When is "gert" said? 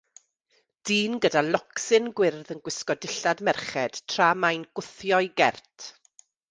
5.43-5.93